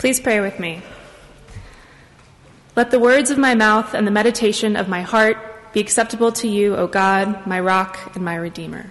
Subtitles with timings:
[0.00, 0.80] Please pray with me.
[2.74, 5.36] Let the words of my mouth and the meditation of my heart
[5.74, 8.90] be acceptable to you, O God, my rock and my redeemer.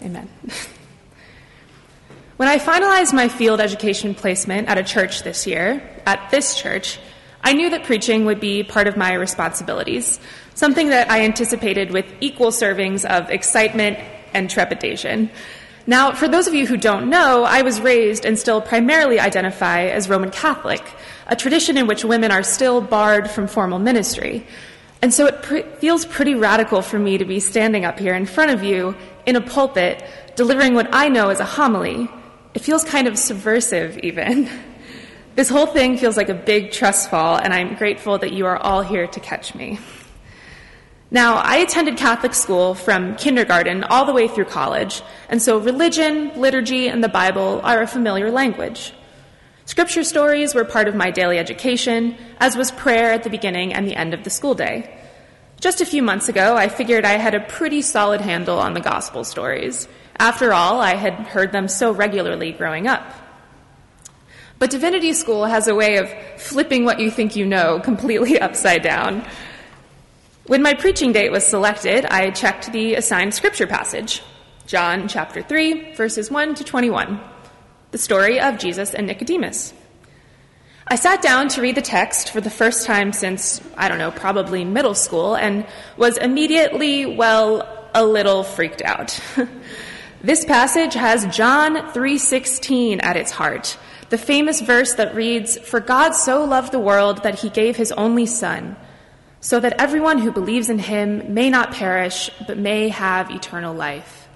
[0.00, 0.30] Amen.
[2.38, 6.98] When I finalized my field education placement at a church this year, at this church,
[7.44, 10.20] I knew that preaching would be part of my responsibilities,
[10.54, 13.98] something that I anticipated with equal servings of excitement
[14.32, 15.28] and trepidation.
[15.86, 19.82] Now, for those of you who don't know, I was raised and still primarily identify
[19.86, 20.82] as Roman Catholic,
[21.26, 24.46] a tradition in which women are still barred from formal ministry.
[25.00, 28.26] And so it pre- feels pretty radical for me to be standing up here in
[28.26, 28.94] front of you
[29.26, 30.04] in a pulpit,
[30.36, 32.08] delivering what I know as a homily.
[32.54, 34.48] It feels kind of subversive, even.
[35.34, 38.58] This whole thing feels like a big trust fall, and I'm grateful that you are
[38.58, 39.78] all here to catch me.
[41.12, 46.32] Now, I attended Catholic school from kindergarten all the way through college, and so religion,
[46.40, 48.94] liturgy, and the Bible are a familiar language.
[49.66, 53.86] Scripture stories were part of my daily education, as was prayer at the beginning and
[53.86, 54.90] the end of the school day.
[55.60, 58.80] Just a few months ago, I figured I had a pretty solid handle on the
[58.80, 59.88] gospel stories.
[60.18, 63.04] After all, I had heard them so regularly growing up.
[64.58, 66.10] But divinity school has a way of
[66.40, 69.26] flipping what you think you know completely upside down.
[70.46, 74.22] When my preaching date was selected, I checked the assigned scripture passage
[74.66, 77.20] John chapter 3, verses 1 to 21,
[77.92, 79.72] the story of Jesus and Nicodemus.
[80.88, 84.10] I sat down to read the text for the first time since, I don't know,
[84.10, 85.64] probably middle school, and
[85.96, 89.20] was immediately, well, a little freaked out.
[90.24, 96.16] this passage has John 3:16 at its heart, the famous verse that reads, "For God
[96.16, 98.74] so loved the world that he gave his only son."
[99.42, 104.28] So that everyone who believes in him may not perish, but may have eternal life.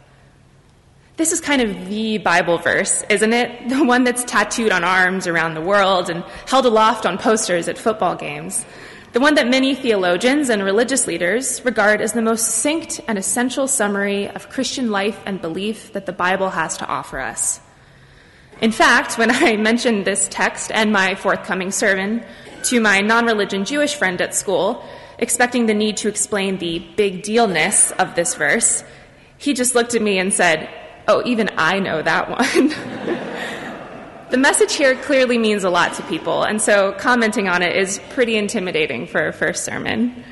[1.16, 3.68] This is kind of the Bible verse, isn't it?
[3.68, 7.78] The one that's tattooed on arms around the world and held aloft on posters at
[7.78, 8.66] football games.
[9.12, 13.68] The one that many theologians and religious leaders regard as the most succinct and essential
[13.68, 17.60] summary of Christian life and belief that the Bible has to offer us.
[18.60, 22.24] In fact, when I mentioned this text and my forthcoming sermon
[22.66, 24.84] to my non religion Jewish friend at school,
[25.18, 28.84] expecting the need to explain the big dealness of this verse,
[29.38, 30.68] he just looked at me and said,
[31.08, 32.68] Oh, even I know that one.
[34.30, 38.00] the message here clearly means a lot to people, and so commenting on it is
[38.10, 40.24] pretty intimidating for a first sermon.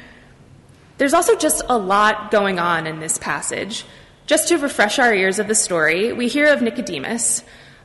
[0.99, 3.85] There's also just a lot going on in this passage.
[4.27, 7.45] Just to refresh our ears of the story, we hear of Nicodemus,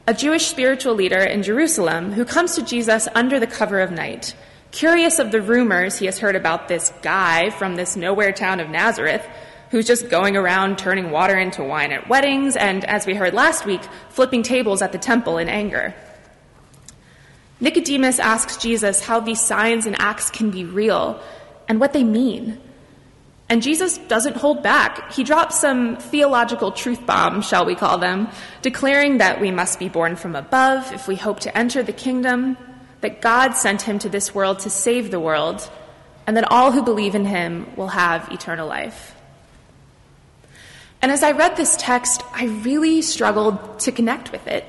[0.09, 4.33] a Jewish spiritual leader in Jerusalem who comes to Jesus under the cover of night
[4.71, 8.69] Curious of the rumors he has heard about this guy from this nowhere town of
[8.69, 9.23] Nazareth
[9.69, 13.67] who's just going around turning water into wine at weddings and, as we heard last
[13.67, 15.93] week, flipping tables at the temple in anger.
[17.59, 21.21] Nicodemus asks Jesus how these signs and acts can be real
[21.67, 22.59] and what they mean.
[23.49, 25.11] And Jesus doesn't hold back.
[25.11, 28.27] He drops some theological truth bombs, shall we call them,
[28.61, 32.57] declaring that we must be born from above if we hope to enter the kingdom,
[33.01, 35.67] that God sent him to this world to save the world,
[36.27, 39.15] and that all who believe in him will have eternal life.
[41.01, 44.65] And as I read this text, I really struggled to connect with it.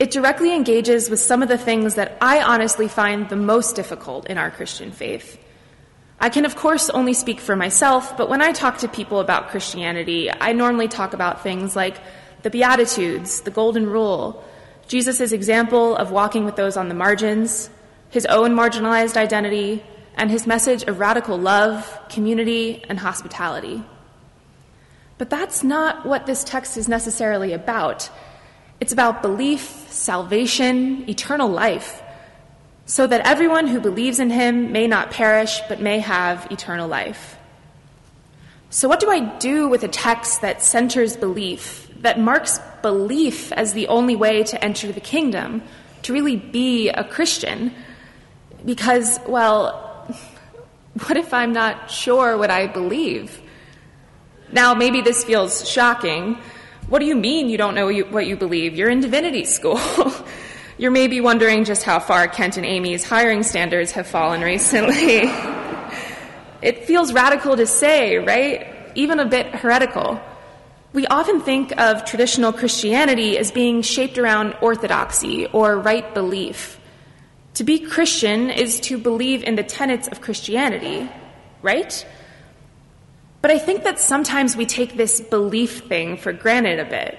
[0.00, 4.26] It directly engages with some of the things that I honestly find the most difficult
[4.26, 5.38] in our Christian faith.
[6.24, 9.50] I can, of course, only speak for myself, but when I talk to people about
[9.50, 11.98] Christianity, I normally talk about things like
[12.40, 14.42] the Beatitudes, the Golden Rule,
[14.88, 17.68] Jesus' example of walking with those on the margins,
[18.08, 19.84] his own marginalized identity,
[20.14, 23.84] and his message of radical love, community, and hospitality.
[25.18, 28.08] But that's not what this text is necessarily about.
[28.80, 32.02] It's about belief, salvation, eternal life,
[32.86, 37.36] so that everyone who believes in him may not perish, but may have eternal life.
[38.70, 43.72] So, what do I do with a text that centers belief, that marks belief as
[43.72, 45.62] the only way to enter the kingdom,
[46.02, 47.72] to really be a Christian?
[48.64, 50.06] Because, well,
[51.06, 53.40] what if I'm not sure what I believe?
[54.52, 56.36] Now, maybe this feels shocking.
[56.88, 58.74] What do you mean you don't know what you believe?
[58.74, 59.80] You're in divinity school.
[60.76, 65.30] You're maybe wondering just how far Kent and Amy's hiring standards have fallen recently.
[66.64, 68.66] It feels radical to say, right?
[68.94, 70.18] Even a bit heretical.
[70.94, 76.80] We often think of traditional Christianity as being shaped around orthodoxy or right belief.
[77.54, 81.06] To be Christian is to believe in the tenets of Christianity,
[81.60, 82.06] right?
[83.42, 87.18] But I think that sometimes we take this belief thing for granted a bit.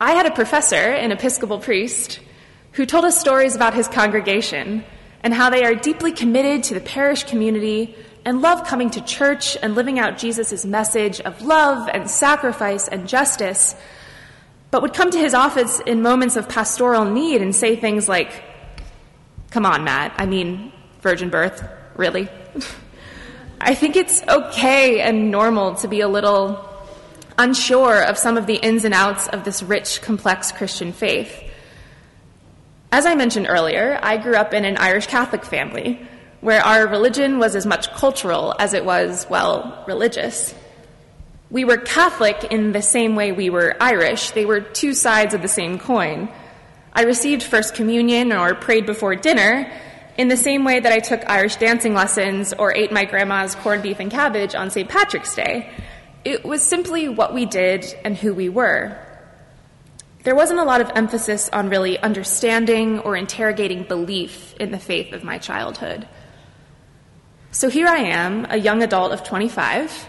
[0.00, 2.20] I had a professor, an Episcopal priest,
[2.76, 4.84] who told us stories about his congregation
[5.22, 7.96] and how they are deeply committed to the parish community
[8.26, 13.08] and love coming to church and living out Jesus' message of love and sacrifice and
[13.08, 13.74] justice,
[14.70, 18.44] but would come to his office in moments of pastoral need and say things like,
[19.50, 20.70] Come on, Matt, I mean,
[21.00, 22.28] virgin birth, really?
[23.60, 26.62] I think it's okay and normal to be a little
[27.38, 31.44] unsure of some of the ins and outs of this rich, complex Christian faith.
[32.92, 36.06] As I mentioned earlier, I grew up in an Irish Catholic family
[36.40, 40.54] where our religion was as much cultural as it was, well, religious.
[41.50, 45.42] We were Catholic in the same way we were Irish, they were two sides of
[45.42, 46.28] the same coin.
[46.92, 49.70] I received First Communion or prayed before dinner
[50.16, 53.82] in the same way that I took Irish dancing lessons or ate my grandma's corned
[53.82, 54.88] beef and cabbage on St.
[54.88, 55.70] Patrick's Day.
[56.24, 58.98] It was simply what we did and who we were.
[60.26, 65.12] There wasn't a lot of emphasis on really understanding or interrogating belief in the faith
[65.12, 66.08] of my childhood.
[67.52, 70.08] So here I am, a young adult of 25,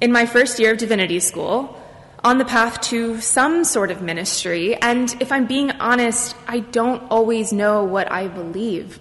[0.00, 1.78] in my first year of divinity school,
[2.24, 7.02] on the path to some sort of ministry, and if I'm being honest, I don't
[7.10, 9.00] always know what I believe.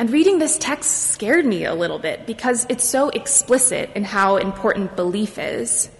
[0.00, 4.38] And reading this text scared me a little bit because it's so explicit in how
[4.38, 5.90] important belief is.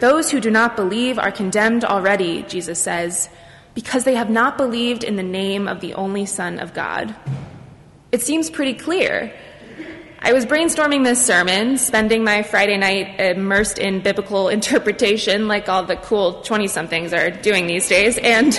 [0.00, 3.28] Those who do not believe are condemned already, Jesus says,
[3.74, 7.14] because they have not believed in the name of the only Son of God.
[8.12, 9.32] It seems pretty clear.
[10.18, 15.84] I was brainstorming this sermon, spending my Friday night immersed in biblical interpretation like all
[15.84, 18.52] the cool 20 somethings are doing these days, and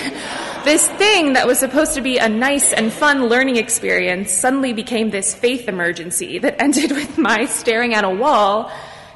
[0.64, 5.10] this thing that was supposed to be a nice and fun learning experience suddenly became
[5.10, 8.70] this faith emergency that ended with my staring at a wall,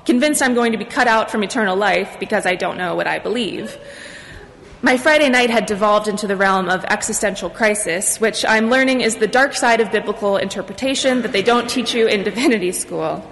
[0.05, 3.07] convinced I'm going to be cut out from eternal life because I don't know what
[3.07, 3.77] I believe.
[4.85, 9.15] My Friday night had devolved into the realm of existential crisis, which I'm learning is
[9.15, 13.25] the dark side of biblical interpretation that they don't teach you in divinity school.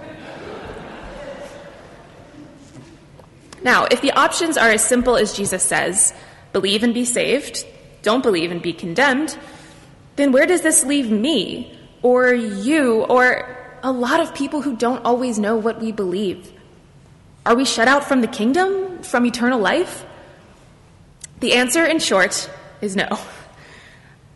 [3.63, 6.13] Now, if the options are as simple as Jesus says,
[6.53, 7.65] believe and be saved,
[8.01, 9.37] don't believe and be condemned,
[10.15, 15.03] then where does this leave me, or you, or a lot of people who don't
[15.03, 16.51] always know what we believe?
[17.45, 20.05] Are we shut out from the kingdom, from eternal life?
[21.39, 22.49] The answer, in short,
[22.81, 23.07] is no.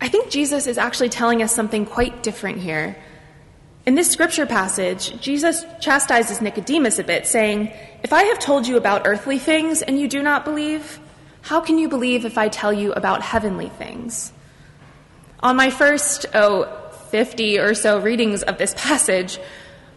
[0.01, 2.95] I think Jesus is actually telling us something quite different here.
[3.85, 7.71] In this scripture passage, Jesus chastises Nicodemus a bit, saying,
[8.01, 10.99] If I have told you about earthly things and you do not believe,
[11.41, 14.33] how can you believe if I tell you about heavenly things?
[15.41, 16.65] On my first, oh,
[17.11, 19.37] 50 or so readings of this passage,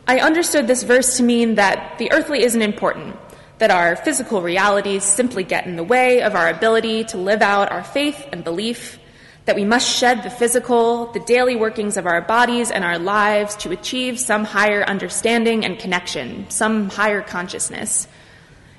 [0.09, 3.15] I understood this verse to mean that the earthly isn't important
[3.59, 7.71] that our physical realities simply get in the way of our ability to live out
[7.71, 8.99] our faith and belief,
[9.45, 13.55] that we must shed the physical, the daily workings of our bodies and our lives
[13.57, 18.09] to achieve some higher understanding and connection, some higher consciousness.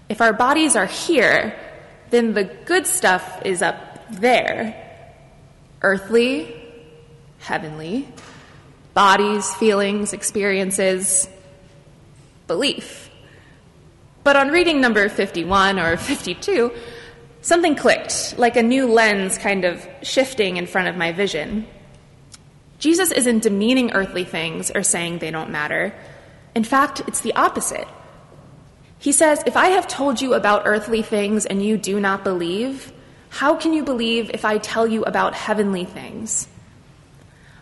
[0.07, 1.55] If our bodies are here,
[2.09, 3.77] then the good stuff is up
[4.09, 4.75] there
[5.83, 6.55] earthly,
[7.37, 8.07] heavenly,
[8.99, 11.29] bodies, feelings, experiences,
[12.47, 13.09] belief.
[14.25, 16.69] But on reading number 51 or 52,
[17.39, 21.65] something clicked, like a new lens kind of shifting in front of my vision.
[22.79, 25.95] Jesus isn't demeaning earthly things or saying they don't matter.
[26.53, 27.87] In fact, it's the opposite.
[28.97, 32.91] He says, If I have told you about earthly things and you do not believe,
[33.29, 36.49] how can you believe if I tell you about heavenly things?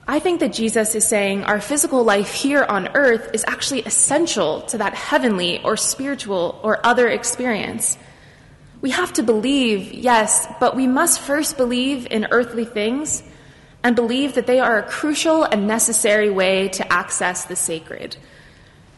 [0.10, 4.62] I think that Jesus is saying our physical life here on earth is actually essential
[4.64, 7.98] to that heavenly or spiritual or other experience.
[8.80, 13.22] We have to believe, yes, but we must first believe in earthly things
[13.84, 18.16] and believe that they are a crucial and necessary way to access the sacred.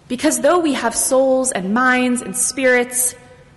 [0.08, 3.16] Because though we have souls and minds and spirits,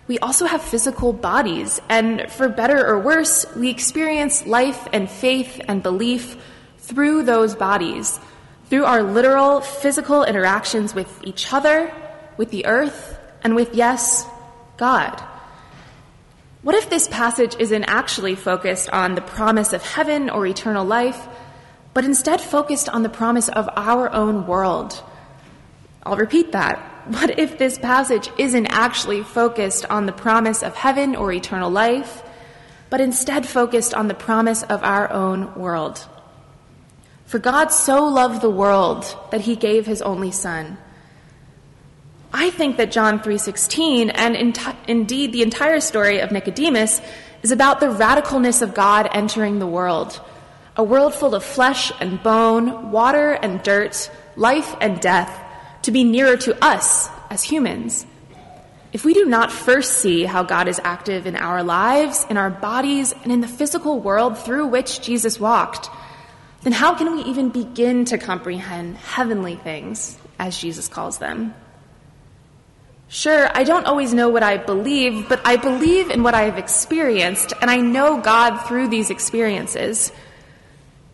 [0.08, 5.60] we also have physical bodies, and for better or worse, we experience life and faith
[5.68, 6.36] and belief
[6.82, 8.20] through those bodies,
[8.68, 11.92] through our literal physical interactions with each other,
[12.36, 14.26] with the earth, and with, yes,
[14.76, 15.22] God.
[16.62, 21.28] What if this passage isn't actually focused on the promise of heaven or eternal life,
[21.94, 25.02] but instead focused on the promise of our own world?
[26.04, 26.88] I'll repeat that.
[27.02, 32.22] What if this passage isn't actually focused on the promise of heaven or eternal life,
[32.90, 36.06] but instead focused on the promise of our own world?
[37.32, 40.76] For God so loved the world that he gave his only son.
[42.30, 47.00] I think that John 3:16 and in t- indeed the entire story of Nicodemus
[47.42, 50.20] is about the radicalness of God entering the world,
[50.76, 55.32] a world full of flesh and bone, water and dirt, life and death,
[55.84, 58.04] to be nearer to us as humans.
[58.92, 62.50] If we do not first see how God is active in our lives, in our
[62.50, 65.88] bodies, and in the physical world through which Jesus walked,
[66.62, 71.54] then how can we even begin to comprehend heavenly things, as Jesus calls them?
[73.08, 76.56] Sure, I don't always know what I believe, but I believe in what I have
[76.56, 80.12] experienced, and I know God through these experiences.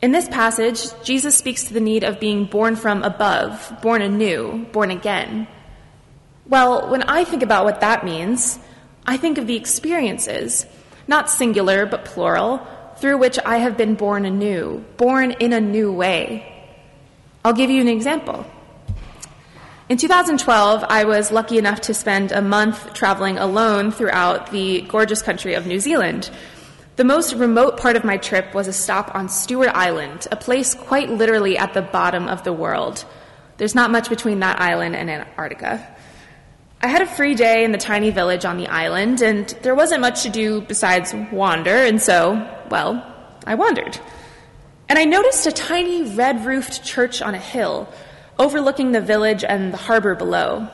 [0.01, 4.67] In this passage, Jesus speaks to the need of being born from above, born anew,
[4.71, 5.49] born again.
[6.47, 8.61] Well, when I think about what that means,
[9.05, 10.67] I think of the experiences,
[11.09, 12.65] not singular but plural,
[13.01, 16.55] through which I have been born anew, born in a new way.
[17.45, 18.45] I'll give you an example.
[19.89, 25.23] In 2012, I was lucky enough to spend a month traveling alone throughout the gorgeous
[25.23, 26.31] country of New Zealand.
[26.97, 30.75] The most remote part of my trip was a stop on Stewart Island, a place
[30.75, 33.05] quite literally at the bottom of the world.
[33.57, 35.97] There's not much between that island and Antarctica.
[36.81, 40.01] I had a free day in the tiny village on the island, and there wasn't
[40.01, 43.05] much to do besides wander, and so, well,
[43.45, 43.99] I wandered.
[44.89, 47.93] And I noticed a tiny red roofed church on a hill,
[48.39, 50.69] overlooking the village and the harbor below.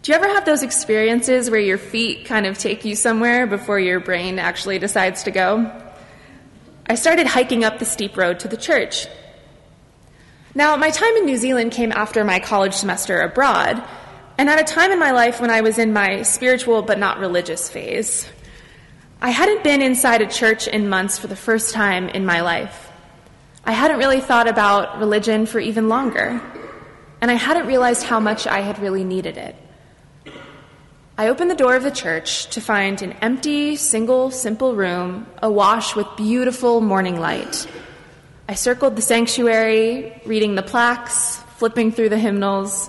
[0.00, 3.78] Do you ever have those experiences where your feet kind of take you somewhere before
[3.78, 5.70] your brain actually decides to go?
[6.86, 9.06] I started hiking up the steep road to the church.
[10.54, 13.84] Now, my time in New Zealand came after my college semester abroad,
[14.38, 17.18] and at a time in my life when I was in my spiritual but not
[17.18, 18.28] religious phase.
[19.20, 22.92] I hadn't been inside a church in months for the first time in my life.
[23.64, 26.40] I hadn't really thought about religion for even longer,
[27.20, 29.56] and I hadn't realized how much I had really needed it.
[31.18, 35.96] I opened the door of the church to find an empty, single, simple room awash
[35.96, 37.66] with beautiful morning light.
[38.48, 42.88] I circled the sanctuary, reading the plaques, flipping through the hymnals,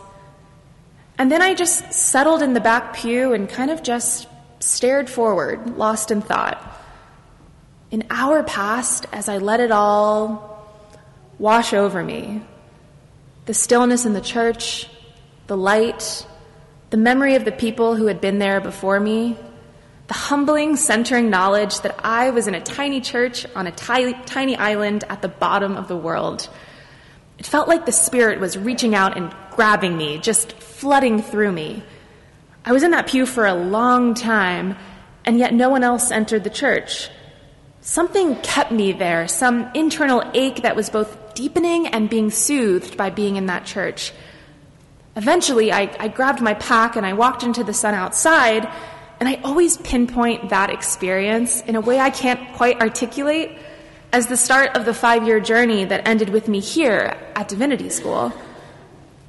[1.20, 4.28] and then I just settled in the back pew and kind of just
[4.62, 6.66] stared forward, lost in thought.
[7.92, 10.66] An hour passed as I let it all
[11.38, 12.42] wash over me.
[13.48, 14.90] The stillness in the church,
[15.48, 16.26] the light,
[16.90, 19.38] the memory of the people who had been there before me,
[20.08, 24.56] the humbling, centering knowledge that I was in a tiny church on a tiny, tiny
[24.56, 26.48] island at the bottom of the world.
[27.40, 31.82] It felt like the Spirit was reaching out and grabbing me, just flooding through me.
[32.66, 34.78] I was in that pew for a long time,
[35.24, 37.10] and yet no one else entered the church.
[37.80, 43.10] Something kept me there, some internal ache that was both deepening and being soothed by
[43.10, 44.12] being in that church.
[45.16, 48.70] Eventually, I, I, grabbed my pack and I walked into the sun outside,
[49.22, 53.58] and I always pinpoint that experience in a way I can't quite articulate
[54.12, 57.90] as the start of the five year journey that ended with me here at Divinity
[57.90, 58.34] School.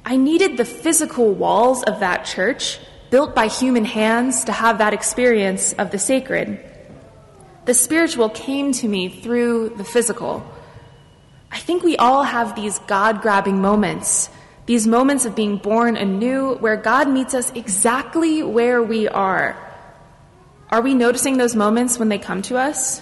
[0.03, 2.79] I needed the physical walls of that church,
[3.11, 6.59] built by human hands, to have that experience of the sacred.
[7.65, 10.43] The spiritual came to me through the physical.
[11.51, 14.31] I think we all have these God grabbing moments,
[14.65, 19.55] these moments of being born anew, where God meets us exactly where we are.
[20.71, 23.01] Are we noticing those moments when they come to us?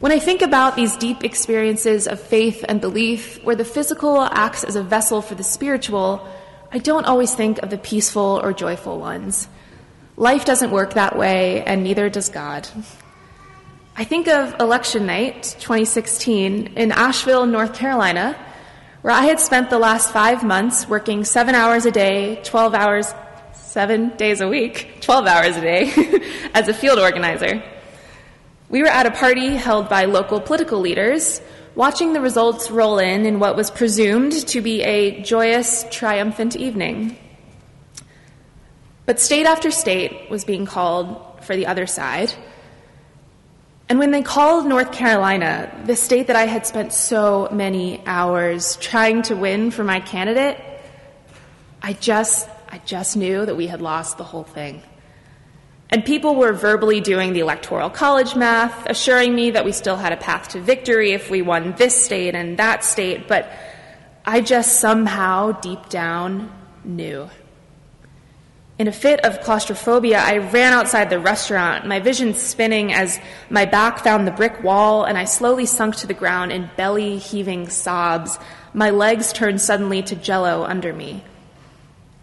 [0.00, 4.64] When I think about these deep experiences of faith and belief, where the physical acts
[4.64, 6.26] as a vessel for the spiritual,
[6.72, 9.46] I don't always think of the peaceful or joyful ones.
[10.16, 12.66] Life doesn't work that way, and neither does God.
[13.94, 18.38] I think of election night 2016 in Asheville, North Carolina,
[19.02, 23.12] where I had spent the last five months working seven hours a day, 12 hours,
[23.52, 25.92] seven days a week, 12 hours a day
[26.54, 27.62] as a field organizer.
[28.70, 31.42] We were at a party held by local political leaders,
[31.74, 37.18] watching the results roll in in what was presumed to be a joyous, triumphant evening.
[39.06, 42.32] But state after state was being called for the other side.
[43.88, 48.76] And when they called North Carolina, the state that I had spent so many hours
[48.76, 50.62] trying to win for my candidate,
[51.82, 54.80] I just, I just knew that we had lost the whole thing.
[55.90, 60.12] And people were verbally doing the electoral college math, assuring me that we still had
[60.12, 63.50] a path to victory if we won this state and that state, but
[64.24, 66.52] I just somehow, deep down,
[66.84, 67.28] knew.
[68.78, 73.18] In a fit of claustrophobia, I ran outside the restaurant, my vision spinning as
[73.50, 77.18] my back found the brick wall and I slowly sunk to the ground in belly
[77.18, 78.38] heaving sobs.
[78.72, 81.22] My legs turned suddenly to jello under me.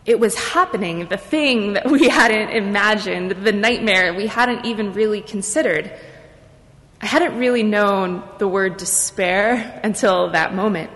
[0.08, 5.22] It was happening, the thing that we hadn't imagined, the nightmare we hadn't even really
[5.22, 5.92] considered.
[7.02, 10.90] I hadn't really known the word despair until that moment.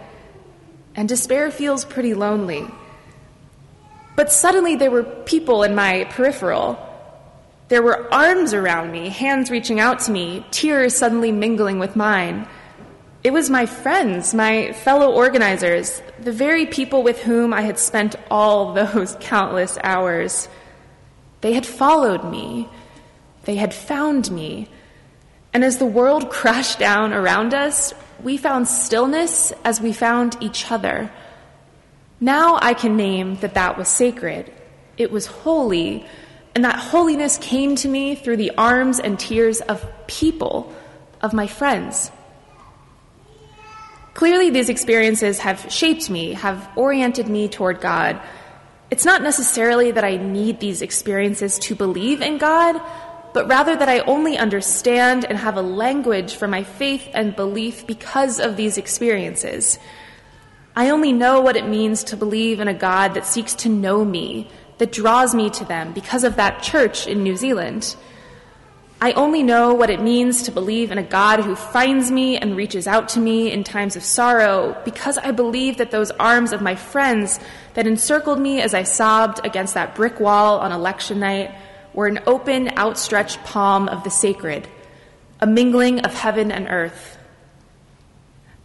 [0.96, 2.66] And despair feels pretty lonely.
[4.16, 6.80] But suddenly there were people in my peripheral.
[7.68, 12.48] There were arms around me, hands reaching out to me, tears suddenly mingling with mine.
[13.24, 18.16] It was my friends, my fellow organizers, the very people with whom I had spent
[18.32, 20.50] all those countless hours.
[21.42, 22.68] They had followed me.
[23.44, 24.70] They had found me.
[25.54, 30.72] And as the world crashed down around us, we found stillness as we found each
[30.72, 31.12] other.
[32.20, 34.52] Now I can name that that was sacred.
[34.98, 36.06] It was holy,
[36.56, 40.74] and that holiness came to me through the arms and tears of people,
[41.22, 42.12] of my friends.
[44.14, 48.22] Clearly, these experiences have shaped me, have oriented me toward God.
[48.90, 52.82] It's not necessarily that I need these experiences to believe in God,
[53.34, 57.88] but rather that I only understand and have a language for my faith and belief
[57.88, 59.80] because of these experiences.
[60.76, 64.04] I only know what it means to believe in a God that seeks to know
[64.04, 67.96] me, that draws me to them because of that church in New Zealand.
[69.04, 72.56] I only know what it means to believe in a God who finds me and
[72.56, 76.62] reaches out to me in times of sorrow because I believe that those arms of
[76.62, 77.40] my friends
[77.74, 81.52] that encircled me as I sobbed against that brick wall on election night
[81.96, 84.68] were an open, outstretched palm of the sacred,
[85.40, 87.18] a mingling of heaven and earth.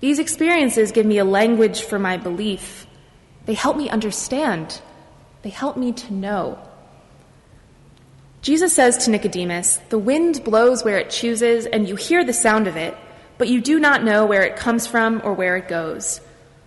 [0.01, 2.87] These experiences give me a language for my belief.
[3.47, 4.83] They help me understand.
[5.41, 6.59] They help me to know.
[8.43, 12.67] Jesus says to Nicodemus, The wind blows where it chooses, and you hear the sound
[12.67, 12.97] of it,
[13.39, 16.21] but you do not know where it comes from or where it goes.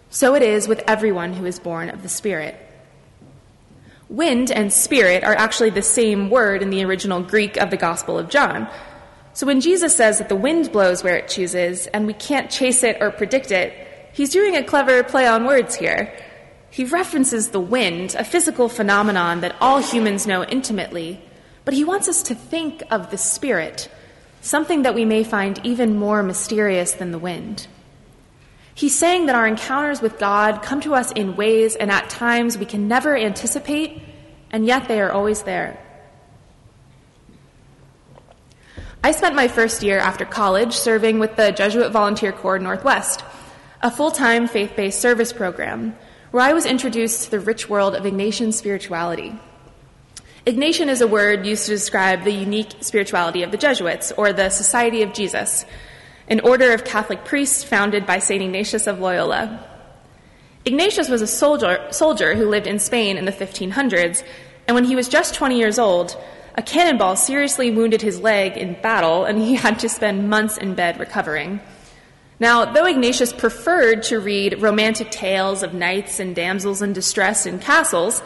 [0.09, 2.59] So it is with everyone who is born of the Spirit.
[4.09, 8.17] Wind and spirit are actually the same word in the original Greek of the Gospel
[8.17, 8.67] of John.
[9.33, 12.83] So when Jesus says that the wind blows where it chooses and we can't chase
[12.83, 13.71] it or predict it,
[14.11, 16.11] he's doing a clever play on words here.
[16.71, 21.21] He references the wind, a physical phenomenon that all humans know intimately,
[21.69, 23.91] but he wants us to think of the spirit,
[24.41, 27.67] something that we may find even more mysterious than the wind.
[28.73, 32.57] He's saying that our encounters with God come to us in ways and at times
[32.57, 34.01] we can never anticipate,
[34.49, 35.79] and yet they are always there.
[39.03, 43.23] I spent my first year after college serving with the Jesuit Volunteer Corps Northwest,
[43.83, 45.95] a full time faith based service program,
[46.31, 49.39] where I was introduced to the rich world of Ignatian spirituality.
[50.45, 54.49] Ignatian is a word used to describe the unique spirituality of the Jesuits, or the
[54.49, 55.65] Society of Jesus,
[56.29, 58.41] an order of Catholic priests founded by St.
[58.41, 59.65] Ignatius of Loyola.
[60.63, 64.23] Ignatius was a soldier, soldier who lived in Spain in the 1500s,
[64.67, 66.17] and when he was just 20 years old,
[66.55, 70.73] a cannonball seriously wounded his leg in battle, and he had to spend months in
[70.73, 71.59] bed recovering.
[72.39, 77.59] Now, though Ignatius preferred to read romantic tales of knights and damsels in distress in
[77.59, 78.21] castles,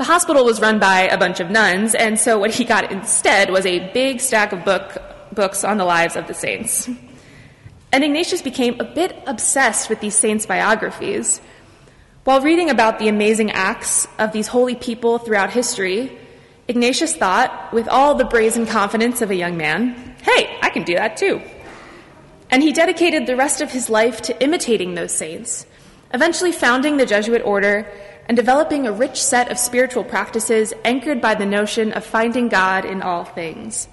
[0.00, 3.50] the hospital was run by a bunch of nuns, and so what he got instead
[3.50, 4.96] was a big stack of book,
[5.30, 6.88] books on the lives of the saints.
[7.92, 11.42] And Ignatius became a bit obsessed with these saints' biographies.
[12.24, 16.18] While reading about the amazing acts of these holy people throughout history,
[16.66, 20.94] Ignatius thought, with all the brazen confidence of a young man, hey, I can do
[20.94, 21.42] that too.
[22.48, 25.66] And he dedicated the rest of his life to imitating those saints,
[26.14, 27.86] eventually founding the Jesuit order
[28.30, 32.84] and developing a rich set of spiritual practices anchored by the notion of finding God
[32.84, 33.88] in all things.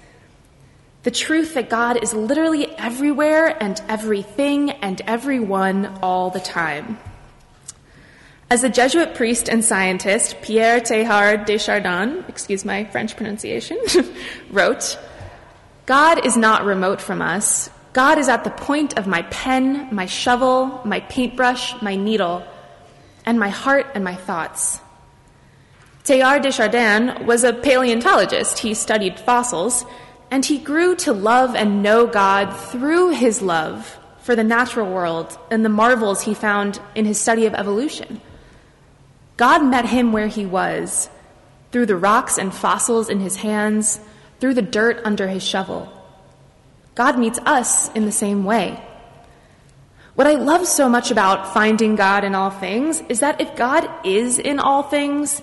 [1.02, 7.00] The truth that God is literally everywhere and everything and everyone all the time.
[8.48, 13.80] As the Jesuit priest and scientist Pierre Teilhard de Chardin, excuse my French pronunciation,
[14.52, 15.00] wrote,
[15.86, 17.70] God is not remote from us.
[17.92, 22.44] God is at the point of my pen, my shovel, my paintbrush, my needle,
[23.28, 24.80] and my heart and my thoughts.
[26.02, 28.60] Teilhard de Chardin was a paleontologist.
[28.60, 29.84] He studied fossils
[30.30, 35.38] and he grew to love and know God through his love for the natural world
[35.50, 38.22] and the marvels he found in his study of evolution.
[39.36, 41.10] God met him where he was,
[41.70, 44.00] through the rocks and fossils in his hands,
[44.40, 45.92] through the dirt under his shovel.
[46.94, 48.82] God meets us in the same way.
[50.18, 53.88] What I love so much about finding God in all things is that if God
[54.04, 55.40] is in all things,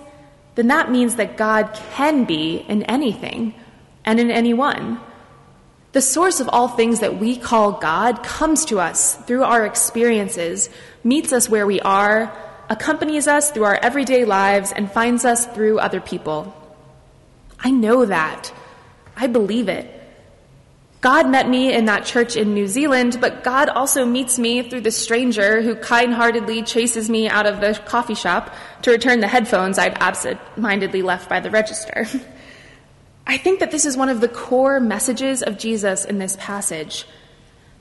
[0.54, 3.54] then that means that God can be in anything
[4.04, 5.00] and in anyone.
[5.92, 10.68] The source of all things that we call God comes to us through our experiences,
[11.02, 12.30] meets us where we are,
[12.68, 16.54] accompanies us through our everyday lives, and finds us through other people.
[17.58, 18.52] I know that.
[19.16, 19.95] I believe it.
[21.00, 24.80] God met me in that church in New Zealand, but God also meets me through
[24.80, 29.28] the stranger who kind heartedly chases me out of the coffee shop to return the
[29.28, 32.06] headphones I'd absent mindedly left by the register.
[33.26, 37.06] I think that this is one of the core messages of Jesus in this passage.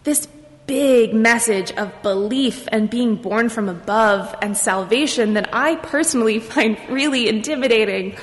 [0.03, 0.27] This
[0.67, 6.77] big message of belief and being born from above and salvation that I personally find
[6.89, 8.17] really intimidating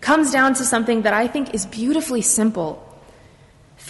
[0.00, 2.86] comes down to something that I think is beautifully simple.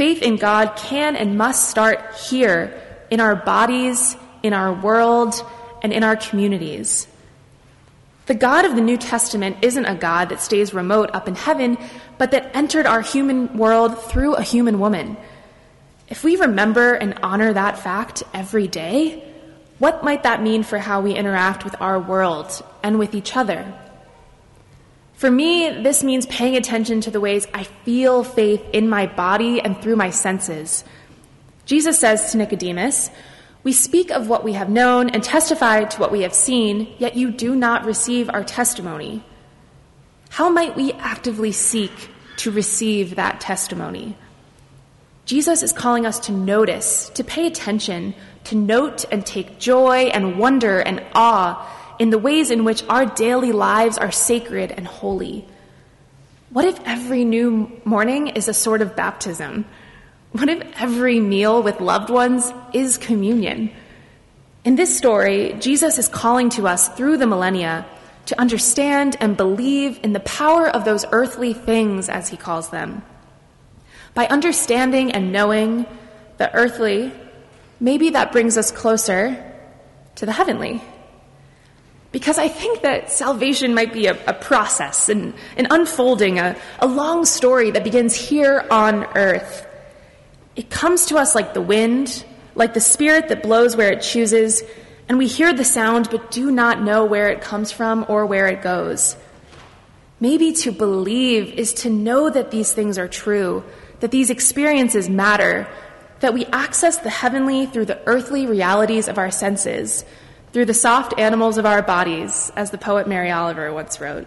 [0.01, 2.73] Faith in God can and must start here
[3.11, 5.35] in our bodies, in our world,
[5.83, 7.07] and in our communities.
[8.25, 11.77] The God of the New Testament isn't a God that stays remote up in heaven,
[12.17, 15.19] but that entered our human world through a human woman.
[16.09, 19.23] If we remember and honor that fact every day,
[19.79, 23.71] what might that mean for how we interact with our world and with each other?
[25.21, 29.61] For me, this means paying attention to the ways I feel faith in my body
[29.61, 30.83] and through my senses.
[31.67, 33.11] Jesus says to Nicodemus,
[33.63, 37.17] We speak of what we have known and testify to what we have seen, yet
[37.17, 39.23] you do not receive our testimony.
[40.31, 41.93] How might we actively seek
[42.39, 44.17] to receive that testimony?
[45.27, 50.39] Jesus is calling us to notice, to pay attention, to note and take joy and
[50.39, 55.45] wonder and awe in the ways in which our daily lives are sacred and holy.
[56.49, 59.67] What if every new morning is a sort of baptism?
[60.33, 63.71] What if every meal with loved ones is communion?
[64.65, 67.85] In this story, Jesus is calling to us through the millennia
[68.27, 73.03] to understand and believe in the power of those earthly things, as he calls them.
[74.15, 75.85] By understanding and knowing
[76.39, 77.13] the earthly,
[77.79, 79.37] maybe that brings us closer
[80.15, 80.81] to the heavenly.
[82.13, 86.87] Because I think that salvation might be a, a process, an, an unfolding, a, a
[86.87, 89.67] long story that begins here on earth.
[90.57, 92.25] It comes to us like the wind,
[92.57, 94.63] like the spirit that blows where it chooses,
[95.09, 98.49] and we hear the sound but do not know where it comes from or where
[98.49, 99.17] it goes.
[100.19, 103.65] Maybe to believe is to know that these things are true,
[104.01, 105.67] that these experiences matter,
[106.21, 110.05] that we access the heavenly through the earthly realities of our senses,
[110.53, 114.27] through the soft animals of our bodies, as the poet Mary Oliver once wrote.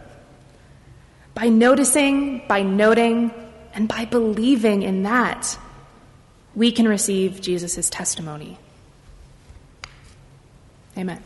[1.33, 3.31] By noticing, by noting,
[3.73, 5.57] and by believing in that,
[6.55, 8.57] we can receive Jesus' testimony.
[10.97, 11.23] Amen.